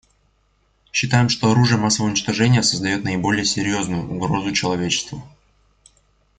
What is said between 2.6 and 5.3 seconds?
создает наиболее серьезную угрозу человечеству.